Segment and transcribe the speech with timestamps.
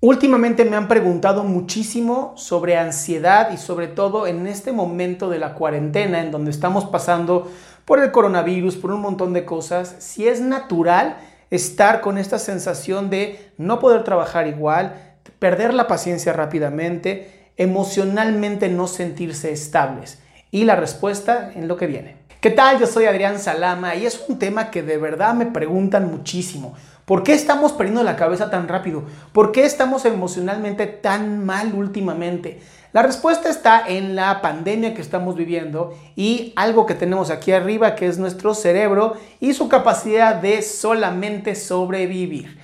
[0.00, 5.54] Últimamente me han preguntado muchísimo sobre ansiedad y sobre todo en este momento de la
[5.54, 7.50] cuarentena en donde estamos pasando
[7.84, 11.16] por el coronavirus, por un montón de cosas, si es natural
[11.50, 18.86] estar con esta sensación de no poder trabajar igual, perder la paciencia rápidamente, emocionalmente no
[18.86, 20.22] sentirse estables.
[20.52, 22.17] Y la respuesta en lo que viene.
[22.40, 22.78] ¿Qué tal?
[22.78, 26.76] Yo soy Adrián Salama y es un tema que de verdad me preguntan muchísimo.
[27.04, 29.02] ¿Por qué estamos perdiendo la cabeza tan rápido?
[29.32, 32.60] ¿Por qué estamos emocionalmente tan mal últimamente?
[32.92, 37.96] La respuesta está en la pandemia que estamos viviendo y algo que tenemos aquí arriba
[37.96, 42.56] que es nuestro cerebro y su capacidad de solamente sobrevivir.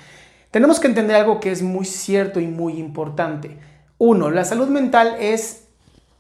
[0.53, 3.59] Tenemos que entender algo que es muy cierto y muy importante.
[3.99, 5.65] Uno, la salud mental es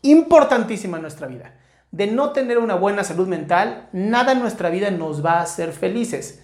[0.03, 1.55] importantísima en nuestra vida.
[1.95, 5.73] De no tener una buena salud mental, nada en nuestra vida nos va a hacer
[5.73, 6.41] felices.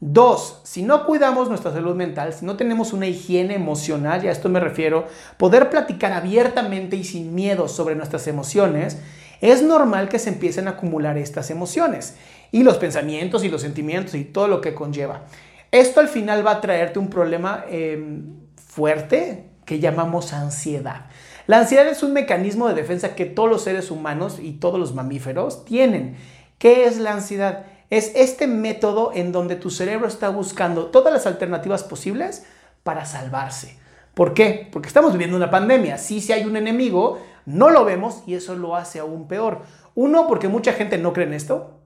[0.00, 4.32] Dos, si no cuidamos nuestra salud mental, si no tenemos una higiene emocional, y a
[4.32, 5.06] esto me refiero,
[5.38, 8.98] poder platicar abiertamente y sin miedo sobre nuestras emociones,
[9.40, 12.16] es normal que se empiecen a acumular estas emociones
[12.50, 15.22] y los pensamientos y los sentimientos y todo lo que conlleva.
[15.70, 18.22] Esto al final va a traerte un problema eh,
[18.56, 21.06] fuerte que llamamos ansiedad.
[21.46, 24.94] La ansiedad es un mecanismo de defensa que todos los seres humanos y todos los
[24.94, 26.16] mamíferos tienen.
[26.58, 27.66] ¿Qué es la ansiedad?
[27.90, 32.46] Es este método en donde tu cerebro está buscando todas las alternativas posibles
[32.84, 33.76] para salvarse.
[34.14, 34.68] ¿Por qué?
[34.70, 35.98] Porque estamos viviendo una pandemia.
[35.98, 39.62] Si hay un enemigo, no lo vemos y eso lo hace aún peor.
[39.94, 41.80] Uno, porque mucha gente no cree en esto,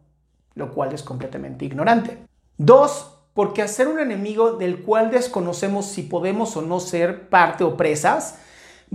[0.54, 2.18] lo cual es completamente ignorante.
[2.58, 7.76] Dos, porque hacer un enemigo del cual desconocemos si podemos o no ser parte o
[7.76, 8.38] presas,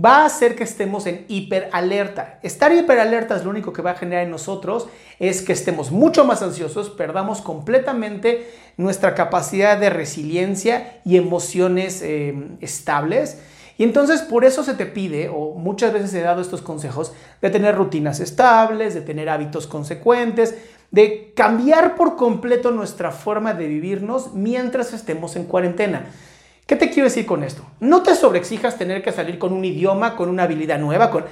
[0.02, 2.38] va a hacer que estemos en hiperalerta.
[2.42, 4.88] Estar hiperalerta es lo único que va a generar en nosotros
[5.18, 12.34] es que estemos mucho más ansiosos, perdamos completamente nuestra capacidad de resiliencia y emociones eh,
[12.60, 13.38] estables.
[13.78, 17.50] Y entonces por eso se te pide, o muchas veces he dado estos consejos, de
[17.50, 20.56] tener rutinas estables, de tener hábitos consecuentes,
[20.90, 26.06] de cambiar por completo nuestra forma de vivirnos mientras estemos en cuarentena.
[26.66, 27.64] ¿Qué te quiero decir con esto?
[27.80, 31.24] No te sobreexijas tener que salir con un idioma, con una habilidad nueva, con...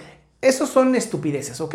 [0.42, 1.74] Esos son estupideces, ¿ok?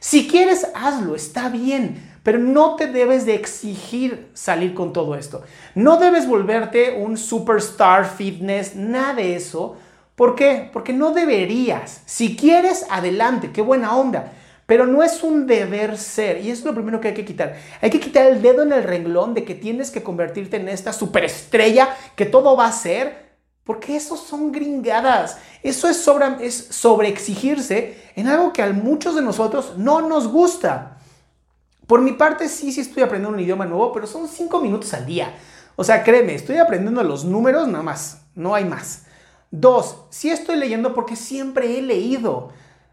[0.00, 5.42] Si quieres, hazlo, está bien, pero no te debes de exigir salir con todo esto.
[5.74, 9.76] No debes volverte un superstar fitness, nada de eso.
[10.14, 10.70] ¿Por qué?
[10.72, 12.00] Porque no deberías.
[12.06, 14.32] Si quieres, adelante, qué buena onda.
[14.66, 17.56] Pero no es un deber ser, y eso es lo primero que hay que quitar.
[17.80, 20.92] Hay que quitar el dedo en el renglón de que tienes que convertirte en esta
[20.92, 23.26] superestrella que todo va a ser,
[23.62, 25.38] porque eso son gringadas.
[25.62, 27.14] Eso es sobre, es sobre
[28.16, 30.98] en algo que a muchos de nosotros no nos gusta.
[31.86, 35.06] Por mi parte, sí, sí estoy aprendiendo un idioma nuevo, pero son cinco minutos al
[35.06, 35.32] día.
[35.76, 39.04] O sea, créeme, estoy aprendiendo los números nada más, no hay más.
[39.50, 42.50] Dos, sí estoy leyendo porque siempre he leído.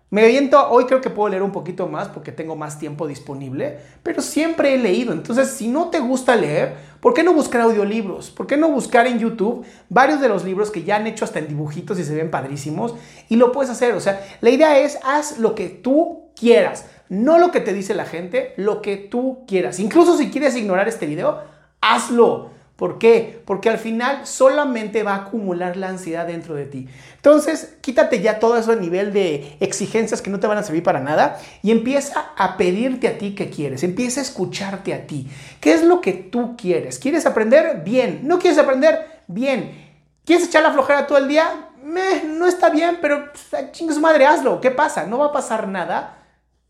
[0.09, 3.79] Me aviento, hoy creo que puedo leer un poquito más porque tengo más tiempo disponible,
[4.03, 5.11] pero siempre he leído.
[5.11, 8.29] Entonces, si no te gusta leer, ¿por qué no buscar audiolibros?
[8.29, 11.39] ¿Por qué no buscar en YouTube varios de los libros que ya han hecho hasta
[11.39, 12.94] en dibujitos y se ven padrísimos?
[13.27, 13.95] Y lo puedes hacer.
[13.95, 17.95] O sea, la idea es, haz lo que tú quieras, no lo que te dice
[17.95, 19.79] la gente, lo que tú quieras.
[19.79, 21.41] Incluso si quieres ignorar este video,
[21.81, 22.52] hazlo.
[22.75, 23.41] ¿Por qué?
[23.45, 26.87] Porque al final solamente va a acumular la ansiedad dentro de ti.
[27.15, 30.99] Entonces, quítate ya todo ese nivel de exigencias que no te van a servir para
[30.99, 33.83] nada y empieza a pedirte a ti qué quieres.
[33.83, 35.29] Empieza a escucharte a ti.
[35.59, 36.97] ¿Qué es lo que tú quieres?
[36.97, 37.83] ¿Quieres aprender?
[37.85, 38.21] Bien.
[38.23, 39.21] ¿No quieres aprender?
[39.27, 39.93] Bien.
[40.25, 41.69] ¿Quieres echar la flojera todo el día?
[41.83, 44.59] no está bien, pero pues, chingue su madre, hazlo.
[44.61, 45.05] ¿Qué pasa?
[45.05, 46.17] No va a pasar nada.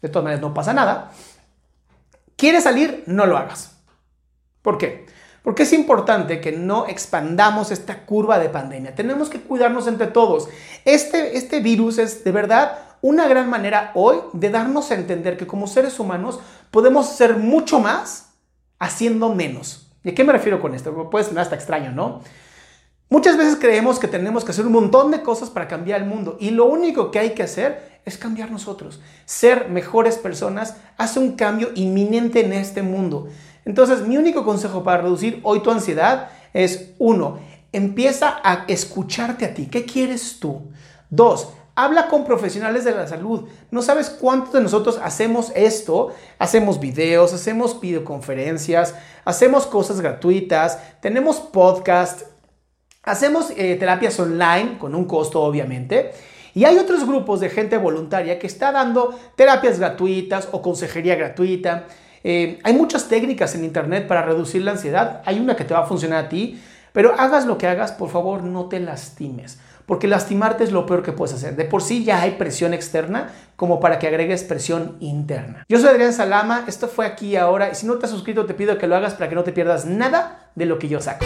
[0.01, 1.11] De todas maneras, no pasa nada.
[2.35, 3.03] ¿Quieres salir?
[3.07, 3.71] No lo hagas.
[4.61, 5.05] ¿Por qué?
[5.44, 8.95] Porque es importante que no expandamos esta curva de pandemia.
[8.95, 10.48] Tenemos que cuidarnos entre todos.
[10.86, 15.45] Este, este virus es de verdad una gran manera hoy de darnos a entender que
[15.45, 16.40] como seres humanos
[16.72, 18.30] podemos hacer mucho más
[18.80, 19.92] haciendo menos.
[20.04, 21.10] ¿Y a qué me refiero con esto?
[21.10, 22.22] Puede ser hasta extraño, ¿no?
[23.10, 26.38] Muchas veces creemos que tenemos que hacer un montón de cosas para cambiar el mundo
[26.39, 29.01] y lo único que hay que hacer es cambiar nosotros.
[29.25, 33.28] Ser mejores personas hace un cambio inminente en este mundo.
[33.65, 37.39] Entonces, mi único consejo para reducir hoy tu ansiedad es, uno,
[37.71, 39.68] empieza a escucharte a ti.
[39.68, 40.71] ¿Qué quieres tú?
[41.10, 43.48] Dos, habla con profesionales de la salud.
[43.71, 46.13] No sabes cuántos de nosotros hacemos esto.
[46.39, 48.95] Hacemos videos, hacemos videoconferencias,
[49.25, 52.24] hacemos cosas gratuitas, tenemos podcast,
[53.04, 56.12] hacemos eh, terapias online con un costo, obviamente.
[56.56, 61.88] Y hay otros grupos de gente voluntaria que está dando terapias gratuitas o consejería gratuita.
[62.24, 65.22] Eh, hay muchas técnicas en Internet para reducir la ansiedad.
[65.25, 66.62] Hay una que te va a funcionar a ti,
[66.92, 69.60] pero hagas lo que hagas, por favor, no te lastimes.
[69.86, 71.58] Porque lastimarte es lo peor que puedes hacer.
[71.58, 75.66] De por sí ya hay presión externa como para que agregues presión interna.
[75.68, 77.70] Yo soy Adrián Salama, esto fue aquí ahora.
[77.70, 79.52] Y si no te has suscrito, te pido que lo hagas para que no te
[79.52, 81.25] pierdas nada de lo que yo saco.